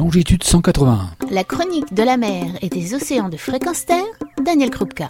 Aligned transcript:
longitude 0.00 0.42
181. 0.42 1.10
La 1.30 1.44
chronique 1.44 1.92
de 1.92 2.02
la 2.02 2.16
mer 2.16 2.46
et 2.62 2.70
des 2.70 2.94
océans 2.94 3.28
de 3.28 3.36
fréquence 3.36 3.84
terre, 3.84 4.02
Daniel 4.42 4.70
Krupka. 4.70 5.08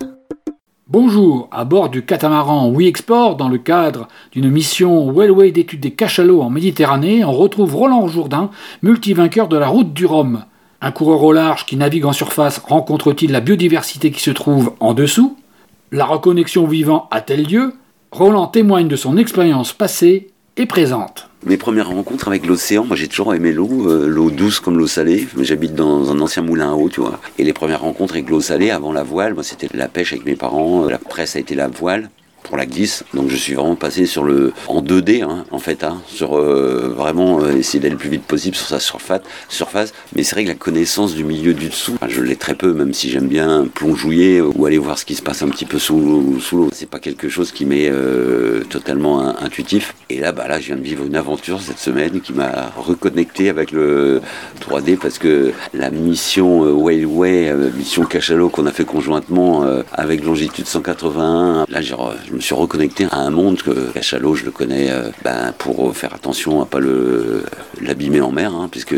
Bonjour, 0.88 1.48
à 1.52 1.64
bord 1.64 1.90
du 1.90 2.04
catamaran 2.04 2.68
We 2.70 2.88
Export, 2.88 3.36
dans 3.36 3.48
le 3.48 3.58
cadre 3.58 4.08
d'une 4.32 4.50
mission 4.50 5.12
Wellway 5.12 5.52
d'études 5.52 5.78
des 5.78 5.92
cachalots 5.92 6.42
en 6.42 6.50
Méditerranée, 6.50 7.24
on 7.24 7.30
retrouve 7.30 7.76
Roland 7.76 8.08
Jourdain, 8.08 8.50
multivainqueur 8.82 9.46
de 9.46 9.56
la 9.56 9.68
route 9.68 9.92
du 9.92 10.06
Rhum. 10.06 10.44
Un 10.80 10.90
coureur 10.90 11.22
au 11.22 11.32
large 11.32 11.66
qui 11.66 11.76
navigue 11.76 12.04
en 12.04 12.12
surface 12.12 12.58
rencontre-t-il 12.58 13.30
la 13.30 13.40
biodiversité 13.40 14.10
qui 14.10 14.20
se 14.20 14.32
trouve 14.32 14.72
en 14.80 14.92
dessous? 14.92 15.36
La 15.92 16.04
reconnexion 16.04 16.66
vivant 16.66 17.06
a-t-elle 17.12 17.46
lieu? 17.46 17.74
Roland 18.10 18.48
témoigne 18.48 18.88
de 18.88 18.96
son 18.96 19.16
expérience 19.16 19.72
passée 19.72 20.32
et 20.56 20.66
présente. 20.66 21.29
Mes 21.46 21.56
premières 21.56 21.88
rencontres 21.88 22.28
avec 22.28 22.46
l'océan, 22.46 22.84
moi 22.84 22.96
j'ai 22.96 23.08
toujours 23.08 23.34
aimé 23.34 23.50
l'eau, 23.50 23.88
euh, 23.88 24.06
l'eau 24.06 24.30
douce 24.30 24.60
comme 24.60 24.76
l'eau 24.76 24.86
salée. 24.86 25.26
J'habite 25.40 25.74
dans 25.74 26.10
un 26.10 26.20
ancien 26.20 26.42
moulin 26.42 26.72
à 26.72 26.74
eau, 26.74 26.90
tu 26.90 27.00
vois. 27.00 27.18
Et 27.38 27.44
les 27.44 27.54
premières 27.54 27.80
rencontres 27.80 28.12
avec 28.12 28.28
l'eau 28.28 28.42
salée, 28.42 28.70
avant 28.70 28.92
la 28.92 29.02
voile, 29.02 29.32
moi 29.32 29.42
c'était 29.42 29.68
la 29.72 29.88
pêche 29.88 30.12
avec 30.12 30.26
mes 30.26 30.36
parents. 30.36 30.84
La 30.84 30.98
presse 30.98 31.36
a 31.36 31.38
été 31.38 31.54
la 31.54 31.68
voile 31.68 32.10
pour 32.50 32.58
la 32.58 32.66
glisse. 32.66 33.04
Donc 33.14 33.30
je 33.30 33.36
suis 33.36 33.54
vraiment 33.54 33.76
passé 33.76 34.06
sur 34.06 34.24
le 34.24 34.52
en 34.66 34.82
2D 34.82 35.22
hein, 35.22 35.44
en 35.52 35.60
fait, 35.60 35.84
hein, 35.84 36.02
sur 36.08 36.36
euh, 36.36 36.92
vraiment 36.94 37.40
euh, 37.40 37.52
essayer 37.56 37.78
d'aller 37.78 37.92
le 37.92 37.98
plus 37.98 38.10
vite 38.10 38.24
possible 38.24 38.56
sur 38.56 38.66
sa 38.66 38.80
surface. 38.80 39.22
surface. 39.48 39.94
Mais 40.16 40.24
c'est 40.24 40.34
vrai 40.34 40.42
que 40.42 40.48
la 40.48 40.56
connaissance 40.56 41.14
du 41.14 41.22
milieu 41.22 41.54
du 41.54 41.68
dessous, 41.68 41.96
je 42.08 42.20
l'ai 42.20 42.34
très 42.34 42.56
peu, 42.56 42.72
même 42.74 42.92
si 42.92 43.08
j'aime 43.08 43.28
bien 43.28 43.68
plongouiller 43.72 44.40
ou 44.40 44.66
aller 44.66 44.78
voir 44.78 44.98
ce 44.98 45.04
qui 45.04 45.14
se 45.14 45.22
passe 45.22 45.42
un 45.42 45.48
petit 45.48 45.64
peu 45.64 45.78
sous, 45.78 46.40
sous 46.40 46.56
l'eau. 46.56 46.70
C'est 46.72 46.90
pas 46.90 46.98
quelque 46.98 47.28
chose 47.28 47.52
qui 47.52 47.64
m'est 47.64 47.88
euh, 47.88 48.64
totalement 48.68 49.20
intuitif. 49.40 49.94
Et 50.08 50.18
là, 50.18 50.32
bah 50.32 50.48
là, 50.48 50.58
je 50.58 50.66
viens 50.66 50.76
de 50.76 50.82
vivre 50.82 51.06
une 51.06 51.14
aventure 51.14 51.60
cette 51.60 51.78
semaine 51.78 52.20
qui 52.20 52.32
m'a 52.32 52.72
reconnecté 52.76 53.48
avec 53.48 53.70
le 53.70 54.20
3D 54.60 54.96
parce 54.96 55.18
que 55.18 55.52
la 55.72 55.90
mission 55.90 56.62
Whaleway, 56.62 57.54
mission 57.76 58.04
Cachalot 58.04 58.48
qu'on 58.48 58.66
a 58.66 58.72
fait 58.72 58.84
conjointement 58.84 59.64
avec 59.92 60.24
longitude 60.24 60.66
181, 60.66 61.66
là 61.68 61.80
j'ai 61.80 61.94
je 62.26 62.34
me 62.34 62.39
suis 62.40 62.54
reconnecté 62.54 63.06
à 63.10 63.18
un 63.18 63.30
monde 63.30 63.60
que 63.62 63.92
Cachalot, 63.92 64.34
je 64.34 64.44
le 64.44 64.50
connais 64.50 64.90
euh, 64.90 65.10
ben, 65.24 65.52
pour 65.58 65.96
faire 65.96 66.14
attention 66.14 66.62
à 66.62 66.66
pas 66.66 66.78
l'abîmer 67.80 68.20
en 68.20 68.32
mer, 68.32 68.54
hein, 68.54 68.68
puisque 68.70 68.96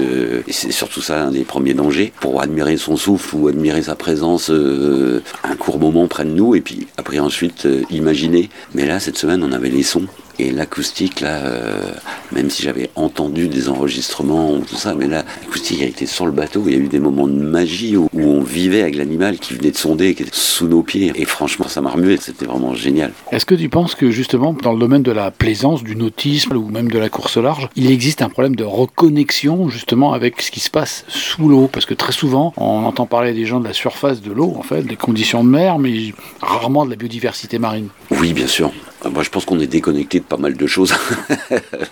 c'est 0.49 0.73
surtout 0.73 1.01
ça 1.01 1.25
un 1.25 1.31
des 1.31 1.45
premiers 1.45 1.75
dangers. 1.75 2.13
Pour 2.21 2.41
admirer 2.41 2.77
son 2.77 2.97
souffle 2.97 3.37
ou 3.37 3.49
admirer 3.49 3.83
sa 3.83 3.95
présence, 3.95 4.51
euh, 4.51 5.23
un 5.45 5.57
court 5.57 5.79
moment 5.79 6.07
près 6.09 6.25
de 6.25 6.31
nous, 6.31 6.55
et 6.55 6.61
puis 6.61 6.87
après 6.97 7.19
ensuite 7.19 7.67
euh, 7.67 7.83
imaginer. 7.91 8.51
Mais 8.75 8.87
là, 8.87 9.01
cette 9.01 9.19
semaine, 9.19 9.43
on 9.43 9.53
avait 9.53 9.71
les 9.71 9.83
sons 9.83 10.07
et 10.39 10.51
l'acoustique, 10.51 11.21
là, 11.21 11.37
euh, 11.37 11.91
même 12.33 12.51
si 12.51 12.63
j'avais 12.63 12.91
entendu 12.95 13.49
des 13.49 13.69
enregistrements 13.69 14.53
ou 14.53 14.61
tout 14.61 14.77
ça, 14.77 14.95
mais 14.95 15.07
là, 15.07 15.25
l'acoustique 15.43 15.83
a 15.83 15.87
été 15.87 16.07
sur 16.07 16.27
le 16.27 16.33
bateau. 16.33 16.63
Il 16.67 16.73
y 16.73 16.77
a 16.77 16.79
eu 16.79 16.89
des 16.89 17.01
moments 17.01 17.27
de 17.27 17.33
magie 17.33 17.97
où, 17.97 18.09
on 18.15 18.41
vivait 18.43 18.83
avec 18.83 18.97
l'animal 18.97 19.39
qui 19.39 19.55
venait 19.55 19.71
de 19.71 19.77
sonder, 19.77 20.15
qui 20.15 20.23
était 20.23 20.31
sous 20.33 20.69
nos 20.69 20.83
pieds. 20.83 21.13
Et 21.15 21.25
franchement, 21.25 21.69
ça 21.69 21.81
m'a 21.81 21.91
remué. 21.91 22.17
C'était 22.21 22.47
vraiment 22.47 22.75
génial. 22.75 23.13
Est-ce 23.31 23.47
que 23.47 23.55
tu 23.55 23.69
penses 23.69 23.95
que 23.95 24.11
justement, 24.11 24.53
dans 24.53 24.73
le 24.73 24.79
domaine 24.79 25.03
de 25.03 25.13
la 25.13 25.31
plaisance, 25.31 25.83
du 25.83 25.97
nautisme 25.97 26.57
ou 26.57 26.69
même 26.69 26.91
de 26.91 26.99
la 26.99 27.09
course 27.09 27.37
au 27.37 27.43
large, 27.43 27.69
il 27.77 27.91
existe 27.91 28.23
un 28.23 28.29
problème 28.29 28.57
de 28.57 28.65
reconnexion 28.65 29.69
justement 29.69 30.13
avec 30.13 30.41
ce 30.41 30.51
qui 30.51 30.61
se 30.61 30.71
passe 30.71 31.05
sous 31.09 31.49
l'eau? 31.49 31.69
Parce 31.73 31.87
que 31.87 31.95
très 31.95 32.13
souvent, 32.13 32.53
on 32.57 32.85
entend 32.85 33.07
parler 33.07 33.33
des 33.33 33.47
gens 33.47 33.61
de 33.61 33.67
la 33.67 33.73
surface 33.73 34.21
de 34.21 34.33
l'eau, 34.33 34.55
en 34.57 34.63
fait, 34.63 34.83
des 34.83 34.97
conditions 34.97 35.45
de 35.45 35.49
mer, 35.49 35.79
mais 35.79 36.15
rarement 36.41 36.85
de 36.85 36.91
la 36.91 36.97
biodiversité 36.97 37.59
marine. 37.59 37.89
Oui, 38.11 38.33
bien 38.33 38.47
sûr. 38.47 38.73
Moi, 39.11 39.25
je 39.25 39.31
pense 39.31 39.45
qu'on 39.45 39.59
est 39.59 39.67
déconnecté 39.67 40.21
de 40.21 40.25
pas 40.25 40.37
mal 40.37 40.57
de 40.57 40.67
choses, 40.67 40.95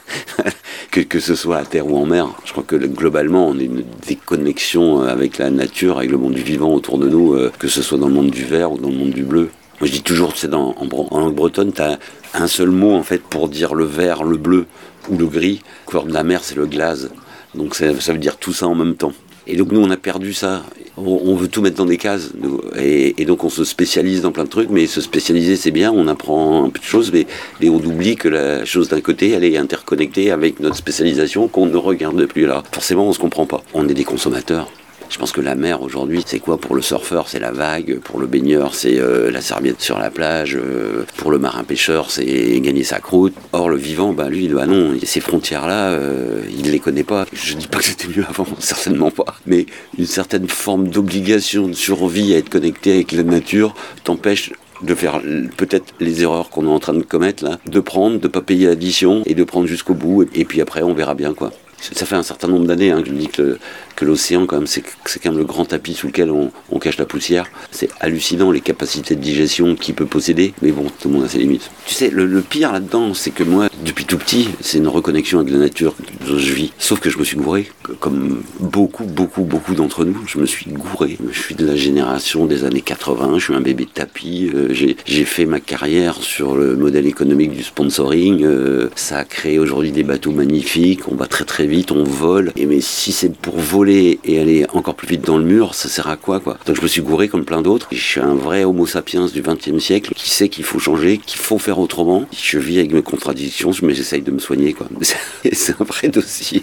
que, 0.90 1.18
ce 1.18 1.34
soit 1.34 1.56
à 1.56 1.64
terre 1.64 1.86
ou 1.88 1.96
en 1.96 2.06
mer. 2.06 2.28
Je 2.44 2.52
crois 2.52 2.62
que 2.62 2.76
globalement, 2.76 3.48
on 3.48 3.58
est 3.58 3.64
une 3.64 3.84
déconnexion 4.06 5.00
avec 5.02 5.38
la 5.38 5.50
nature, 5.50 5.98
avec 5.98 6.10
le 6.10 6.18
monde 6.18 6.34
du 6.34 6.42
vivant 6.42 6.72
autour 6.72 6.98
de 6.98 7.08
nous, 7.08 7.34
euh, 7.34 7.50
que 7.58 7.66
ce 7.66 7.82
soit 7.82 7.98
dans 7.98 8.06
le 8.06 8.14
monde 8.14 8.30
du 8.30 8.44
vert 8.44 8.72
ou 8.72 8.78
dans 8.78 8.90
le 8.90 8.96
monde 8.96 9.10
du 9.10 9.24
bleu. 9.24 9.50
Moi, 9.80 9.88
je 9.88 9.92
dis 9.92 10.02
toujours, 10.02 10.36
c'est 10.36 10.54
en, 10.54 10.74
langue 11.10 11.34
bretonne, 11.34 11.72
tu 11.72 11.82
as 11.82 11.98
un 12.34 12.46
seul 12.46 12.70
mot 12.70 12.94
en 12.94 13.02
fait 13.02 13.22
pour 13.22 13.48
dire 13.48 13.74
le 13.74 13.84
vert, 13.84 14.22
le 14.22 14.36
bleu 14.36 14.66
ou 15.08 15.16
le 15.16 15.26
gris. 15.26 15.62
De 15.92 16.12
la 16.12 16.22
mer, 16.22 16.40
c'est 16.44 16.54
le 16.54 16.66
glace. 16.66 17.08
Donc 17.56 17.74
ça 17.74 17.90
veut 17.92 18.18
dire 18.18 18.36
tout 18.36 18.52
ça 18.52 18.68
en 18.68 18.76
même 18.76 18.94
temps. 18.94 19.12
Et 19.46 19.56
donc 19.56 19.72
nous, 19.72 19.80
on 19.80 19.90
a 19.90 19.96
perdu 19.96 20.32
ça. 20.32 20.64
On, 20.96 21.34
veut 21.34 21.48
tout 21.48 21.62
mettre 21.62 21.76
dans 21.76 21.86
des 21.86 21.96
cases. 21.96 22.30
et, 22.78 23.24
donc 23.24 23.44
on 23.44 23.48
se 23.48 23.64
spécialise 23.64 24.22
dans 24.22 24.32
plein 24.32 24.44
de 24.44 24.48
trucs, 24.48 24.70
mais 24.70 24.86
se 24.86 25.00
spécialiser, 25.00 25.56
c'est 25.56 25.70
bien, 25.70 25.90
on 25.92 26.08
apprend 26.08 26.64
un 26.64 26.70
peu 26.70 26.78
de 26.78 26.84
choses, 26.84 27.10
mais, 27.12 27.26
on 27.68 27.76
oublie 27.76 28.16
que 28.16 28.28
la 28.28 28.64
chose 28.64 28.88
d'un 28.88 29.00
côté, 29.00 29.30
elle 29.30 29.44
est 29.44 29.56
interconnectée 29.56 30.30
avec 30.30 30.60
notre 30.60 30.76
spécialisation 30.76 31.48
qu'on 31.48 31.66
ne 31.66 31.76
regarde 31.76 32.26
plus 32.26 32.46
là. 32.46 32.62
Forcément, 32.72 33.08
on 33.08 33.12
se 33.12 33.18
comprend 33.18 33.46
pas. 33.46 33.62
On 33.72 33.88
est 33.88 33.94
des 33.94 34.04
consommateurs. 34.04 34.70
Je 35.10 35.18
pense 35.18 35.32
que 35.32 35.40
la 35.40 35.56
mer 35.56 35.82
aujourd'hui, 35.82 36.22
c'est 36.24 36.38
quoi 36.38 36.56
pour 36.56 36.76
le 36.76 36.82
surfeur? 36.82 37.28
C'est 37.28 37.40
la 37.40 37.50
vague, 37.50 37.98
pour 37.98 38.20
le 38.20 38.28
baigneur, 38.28 38.76
c'est 38.76 39.00
euh, 39.00 39.32
la 39.32 39.40
serviette 39.40 39.80
sur 39.80 39.98
la 39.98 40.08
plage, 40.08 40.56
euh, 40.56 41.04
pour 41.16 41.32
le 41.32 41.38
marin 41.38 41.64
pêcheur, 41.64 42.12
c'est 42.12 42.60
gagner 42.60 42.84
sa 42.84 43.00
croûte. 43.00 43.34
Or, 43.52 43.68
le 43.68 43.76
vivant, 43.76 44.12
bah 44.12 44.28
lui, 44.28 44.46
bah 44.46 44.66
non, 44.66 44.94
ces 45.02 45.20
frontières-là, 45.20 45.90
euh, 45.90 46.42
il 46.48 46.64
ne 46.64 46.70
les 46.70 46.78
connaît 46.78 47.02
pas. 47.02 47.26
Je 47.32 47.54
dis 47.54 47.66
pas 47.66 47.78
que 47.78 47.84
c'était 47.84 48.06
mieux 48.06 48.24
avant, 48.28 48.46
certainement 48.60 49.10
pas. 49.10 49.36
Mais 49.46 49.66
une 49.98 50.06
certaine 50.06 50.48
forme 50.48 50.86
d'obligation 50.86 51.66
de 51.66 51.72
survie 51.72 52.32
à 52.32 52.38
être 52.38 52.48
connecté 52.48 52.92
avec 52.92 53.10
la 53.10 53.24
nature 53.24 53.74
t'empêche 54.04 54.52
de 54.80 54.94
faire 54.94 55.20
peut-être 55.56 55.92
les 55.98 56.22
erreurs 56.22 56.50
qu'on 56.50 56.66
est 56.66 56.70
en 56.70 56.78
train 56.78 56.94
de 56.94 57.02
commettre 57.02 57.44
là, 57.44 57.58
de 57.66 57.80
prendre, 57.80 58.20
de 58.20 58.28
pas 58.28 58.42
payer 58.42 58.68
l'addition 58.68 59.22
et 59.26 59.34
de 59.34 59.42
prendre 59.42 59.66
jusqu'au 59.66 59.94
bout. 59.94 60.22
Et 60.34 60.44
puis 60.44 60.60
après, 60.60 60.82
on 60.82 60.94
verra 60.94 61.14
bien 61.14 61.34
quoi. 61.34 61.50
Ça 61.80 62.06
fait 62.06 62.16
un 62.16 62.22
certain 62.22 62.48
nombre 62.48 62.66
d'années 62.66 62.90
hein, 62.90 63.02
que 63.02 63.08
je 63.08 63.14
dis 63.14 63.28
que, 63.28 63.58
l'océan, 64.02 64.46
quand 64.46 64.56
même, 64.56 64.66
c'est 64.66 64.82
quand 64.82 65.30
même 65.30 65.38
le 65.38 65.44
grand 65.44 65.66
tapis 65.66 65.92
sous 65.92 66.06
lequel 66.06 66.30
on, 66.30 66.50
cache 66.78 66.96
la 66.96 67.04
poussière. 67.04 67.44
C'est 67.70 67.90
hallucinant 68.00 68.50
les 68.50 68.62
capacités 68.62 69.14
de 69.14 69.20
digestion 69.20 69.76
qu'il 69.76 69.94
peut 69.94 70.06
posséder, 70.06 70.54
mais 70.62 70.72
bon, 70.72 70.86
tout 70.98 71.08
le 71.08 71.14
monde 71.14 71.24
a 71.24 71.28
ses 71.28 71.38
limites. 71.38 71.70
Tu 71.84 71.92
sais, 71.92 72.08
le, 72.08 72.24
le 72.24 72.40
pire 72.40 72.72
là-dedans, 72.72 73.12
c'est 73.12 73.30
que 73.30 73.44
moi, 73.44 73.68
depuis 73.84 74.06
tout 74.06 74.16
petit, 74.16 74.48
c'est 74.60 74.78
une 74.78 74.88
reconnexion 74.88 75.38
avec 75.38 75.52
la 75.52 75.58
nature 75.58 75.94
dont 76.26 76.38
je 76.38 76.52
vis. 76.52 76.72
Sauf 76.78 77.00
que 77.00 77.10
je 77.10 77.18
me 77.18 77.24
suis 77.24 77.36
gouré, 77.36 77.70
comme 77.98 78.42
beaucoup, 78.58 79.04
beaucoup, 79.04 79.42
beaucoup 79.42 79.74
d'entre 79.74 80.04
nous, 80.04 80.22
je 80.26 80.38
me 80.38 80.46
suis 80.46 80.70
gouré. 80.70 81.18
Je 81.30 81.38
suis 81.38 81.54
de 81.54 81.66
la 81.66 81.76
génération 81.76 82.46
des 82.46 82.64
années 82.64 82.80
80, 82.80 83.38
je 83.38 83.44
suis 83.44 83.54
un 83.54 83.60
bébé 83.60 83.84
de 83.84 83.90
tapis, 83.90 84.50
euh, 84.54 84.72
j'ai 84.72 85.24
fait 85.24 85.46
ma 85.46 85.60
carrière 85.60 86.16
sur 86.16 86.56
le 86.56 86.76
modèle 86.76 87.06
économique 87.06 87.52
du 87.52 87.62
sponsoring, 87.62 88.44
euh, 88.44 88.88
ça 88.96 89.18
a 89.18 89.24
créé 89.24 89.58
aujourd'hui 89.58 89.92
des 89.92 90.02
bateaux 90.02 90.32
magnifiques, 90.32 91.08
on 91.08 91.14
va 91.14 91.26
très 91.26 91.44
très 91.44 91.66
vite, 91.66 91.69
on 91.90 92.04
vole. 92.04 92.52
Et 92.56 92.66
mais 92.66 92.80
si 92.80 93.12
c'est 93.12 93.34
pour 93.34 93.58
voler 93.58 94.20
et 94.24 94.40
aller 94.40 94.66
encore 94.72 94.94
plus 94.94 95.08
vite 95.08 95.24
dans 95.24 95.38
le 95.38 95.44
mur, 95.44 95.74
ça 95.74 95.88
sert 95.88 96.08
à 96.08 96.16
quoi 96.16 96.40
quoi? 96.40 96.58
Donc 96.66 96.76
je 96.76 96.82
me 96.82 96.86
suis 96.86 97.02
gouré 97.02 97.28
comme 97.28 97.44
plein 97.44 97.62
d'autres. 97.62 97.88
Je 97.92 98.00
suis 98.00 98.20
un 98.20 98.34
vrai 98.34 98.64
Homo 98.64 98.86
sapiens 98.86 99.26
du 99.26 99.42
XXe 99.42 99.78
siècle 99.78 100.12
qui 100.14 100.30
sait 100.30 100.48
qu'il 100.48 100.64
faut 100.64 100.78
changer, 100.78 101.18
qu'il 101.18 101.38
faut 101.38 101.58
faire 101.58 101.78
autrement. 101.78 102.26
Je 102.32 102.58
vis 102.58 102.78
avec 102.78 102.92
mes 102.92 103.02
contradictions, 103.02 103.72
mais 103.82 103.94
j'essaye 103.94 104.22
de 104.22 104.30
me 104.30 104.38
soigner 104.38 104.72
quoi. 104.72 104.88
C'est 105.52 105.80
un 105.80 105.84
vrai 105.84 106.08
dossier. 106.08 106.62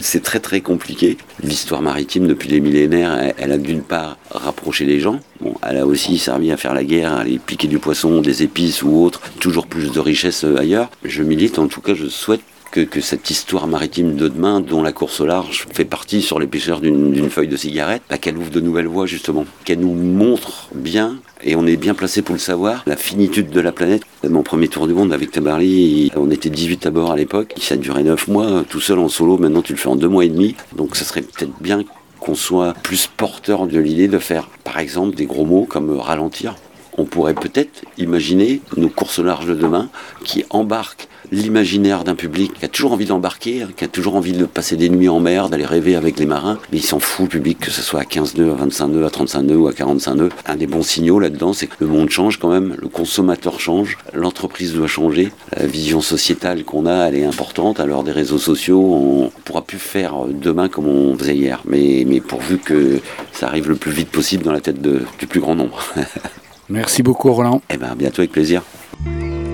C'est 0.00 0.22
très 0.22 0.40
très 0.40 0.60
compliqué. 0.60 1.16
L'histoire 1.42 1.82
maritime 1.82 2.26
depuis 2.26 2.48
des 2.48 2.60
millénaires, 2.60 3.32
elle, 3.38 3.52
a 3.52 3.58
d'une 3.58 3.82
part 3.82 4.18
rapproché 4.30 4.84
les 4.84 5.00
gens. 5.00 5.20
Bon, 5.40 5.54
elle 5.68 5.78
a 5.78 5.86
aussi 5.86 6.18
servi 6.18 6.50
à 6.52 6.56
faire 6.56 6.74
la 6.74 6.84
guerre, 6.84 7.12
à 7.12 7.20
aller 7.20 7.38
piquer 7.38 7.68
du 7.68 7.78
poisson, 7.78 8.20
des 8.20 8.42
épices 8.42 8.82
ou 8.82 9.02
autre, 9.02 9.20
toujours 9.40 9.66
plus 9.66 9.92
de 9.92 10.00
richesses 10.00 10.44
ailleurs. 10.44 10.90
Je 11.04 11.22
milite, 11.22 11.58
en 11.58 11.68
tout 11.68 11.80
cas, 11.80 11.94
je 11.94 12.06
souhaite 12.06 12.40
que, 12.70 13.00
cette 13.00 13.30
histoire 13.30 13.66
maritime 13.66 14.16
de 14.16 14.28
demain, 14.28 14.60
dont 14.60 14.82
la 14.82 14.92
course 14.92 15.20
au 15.20 15.26
large 15.26 15.66
fait 15.72 15.84
partie 15.84 16.22
sur 16.22 16.38
l'épaisseur 16.38 16.80
d'une 16.80 17.30
feuille 17.30 17.48
de 17.48 17.56
cigarette, 17.56 18.02
bah, 18.10 18.18
qu'elle 18.18 18.36
ouvre 18.36 18.50
de 18.50 18.60
nouvelles 18.60 18.86
voies 18.86 19.06
justement, 19.06 19.44
qu'elle 19.64 19.80
nous 19.80 19.94
montre 19.94 20.68
bien, 20.74 21.18
et 21.42 21.56
on 21.56 21.66
est 21.66 21.76
bien 21.76 21.94
placé 21.94 22.22
pour 22.22 22.34
le 22.34 22.40
savoir, 22.40 22.82
la 22.86 22.96
finitude 22.96 23.50
de 23.50 23.60
la 23.60 23.72
planète. 23.72 24.02
Mon 24.28 24.42
premier 24.42 24.68
tour 24.68 24.86
du 24.86 24.94
monde 24.94 25.12
avec 25.12 25.30
Tabarly, 25.30 26.10
on 26.16 26.30
était 26.30 26.50
18 26.50 26.86
à 26.86 26.90
bord 26.90 27.12
à 27.12 27.16
l'époque, 27.16 27.54
ça 27.58 27.74
a 27.74 27.78
duré 27.78 28.02
9 28.02 28.28
mois, 28.28 28.64
tout 28.68 28.80
seul 28.80 28.98
en 28.98 29.08
solo, 29.08 29.38
maintenant 29.38 29.62
tu 29.62 29.72
le 29.72 29.78
fais 29.78 29.88
en 29.88 29.96
2 29.96 30.08
mois 30.08 30.24
et 30.24 30.28
demi, 30.28 30.54
donc 30.74 30.96
ça 30.96 31.04
serait 31.04 31.22
peut-être 31.22 31.52
bien 31.60 31.84
qu'on 32.20 32.34
soit 32.34 32.74
plus 32.82 33.08
porteur 33.14 33.66
de 33.66 33.78
l'idée 33.78 34.08
de 34.08 34.18
faire 34.18 34.48
par 34.64 34.78
exemple 34.78 35.14
des 35.14 35.26
gros 35.26 35.44
mots 35.44 35.64
comme 35.64 35.96
ralentir. 35.98 36.56
On 36.98 37.04
pourrait 37.04 37.34
peut-être 37.34 37.84
imaginer 37.98 38.60
nos 38.76 38.88
courses 38.88 39.18
au 39.18 39.22
large 39.22 39.46
de 39.46 39.54
demain 39.54 39.88
qui 40.24 40.44
embarquent 40.50 41.08
l'imaginaire 41.32 42.04
d'un 42.04 42.14
public 42.14 42.52
qui 42.54 42.64
a 42.64 42.68
toujours 42.68 42.92
envie 42.92 43.06
d'embarquer, 43.06 43.62
hein, 43.62 43.68
qui 43.76 43.84
a 43.84 43.88
toujours 43.88 44.16
envie 44.16 44.32
de 44.32 44.44
passer 44.44 44.76
des 44.76 44.88
nuits 44.88 45.08
en 45.08 45.20
mer, 45.20 45.48
d'aller 45.48 45.64
rêver 45.64 45.96
avec 45.96 46.18
les 46.18 46.26
marins, 46.26 46.58
mais 46.70 46.78
il 46.78 46.84
s'en 46.84 46.98
fout 46.98 47.24
le 47.24 47.30
public, 47.30 47.58
que 47.58 47.70
ce 47.70 47.82
soit 47.82 48.00
à 48.00 48.04
15 48.04 48.36
nœuds, 48.36 48.52
à 48.52 48.54
25 48.54 48.88
nœuds, 48.88 49.04
à 49.04 49.10
35 49.10 49.42
nœuds 49.42 49.56
ou 49.56 49.68
à 49.68 49.72
45 49.72 50.14
nœuds. 50.14 50.28
Un 50.46 50.56
des 50.56 50.66
bons 50.66 50.82
signaux 50.82 51.18
là-dedans, 51.18 51.52
c'est 51.52 51.66
que 51.66 51.74
le 51.80 51.86
monde 51.86 52.10
change 52.10 52.38
quand 52.38 52.50
même, 52.50 52.76
le 52.80 52.88
consommateur 52.88 53.60
change, 53.60 53.98
l'entreprise 54.12 54.74
doit 54.74 54.86
changer, 54.86 55.30
la 55.56 55.66
vision 55.66 56.00
sociétale 56.00 56.64
qu'on 56.64 56.86
a, 56.86 57.08
elle 57.08 57.16
est 57.16 57.24
importante, 57.24 57.80
l'heure 57.80 58.04
des 58.04 58.12
réseaux 58.12 58.38
sociaux, 58.38 58.80
on 58.80 59.30
pourra 59.44 59.62
plus 59.62 59.78
faire 59.78 60.26
demain 60.28 60.68
comme 60.68 60.86
on 60.88 61.16
faisait 61.16 61.36
hier, 61.36 61.62
mais, 61.66 62.04
pourvu 62.26 62.58
que 62.58 63.00
ça 63.32 63.46
arrive 63.46 63.68
le 63.68 63.76
plus 63.76 63.92
vite 63.92 64.08
possible 64.08 64.42
dans 64.42 64.52
la 64.52 64.60
tête 64.60 64.80
du 64.80 65.26
plus 65.26 65.40
grand 65.40 65.54
nombre. 65.54 65.84
Merci 66.68 67.02
beaucoup 67.02 67.32
Roland. 67.32 67.62
Eh 67.70 67.76
bien, 67.76 67.94
bientôt 67.94 68.20
avec 68.20 68.32
plaisir. 68.32 68.62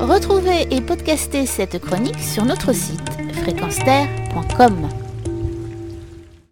Retrouvez 0.01 0.67
et 0.71 0.81
podcastez 0.81 1.47
cette 1.47 1.79
chronique 1.79 2.19
sur 2.19 2.45
notre 2.45 2.73
site 2.73 3.01
fréquenceterre.com. 3.43 5.02